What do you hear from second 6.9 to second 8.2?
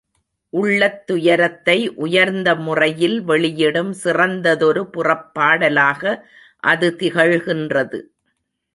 திகழ்கின்றது.